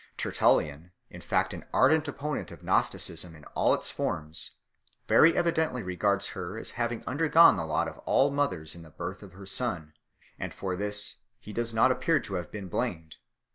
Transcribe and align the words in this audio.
Tertullian 0.17 0.81
1 1.09 1.11
in 1.11 1.21
fact, 1.21 1.53
an 1.53 1.63
ardent 1.71 2.07
opponent 2.07 2.49
of 2.49 2.63
Gnosticism 2.63 3.35
in 3.35 3.43
all 3.53 3.75
its 3.75 3.91
forms, 3.91 4.49
very 5.07 5.37
evidently 5.37 5.83
regards 5.83 6.29
her 6.29 6.57
as 6.57 6.71
having 6.71 7.03
undergone 7.05 7.55
the 7.55 7.67
lot 7.67 7.87
of 7.87 7.99
all 7.99 8.31
mothers 8.31 8.73
in 8.73 8.81
the 8.81 8.89
birth 8.89 9.21
of 9.21 9.33
her 9.33 9.45
Son, 9.45 9.93
and 10.39 10.55
for 10.55 10.75
this 10.75 11.17
he 11.39 11.53
does 11.53 11.71
not 11.71 11.91
appear 11.91 12.19
to 12.19 12.33
have 12.33 12.49
been 12.51 12.67
blamed. 12.67 13.17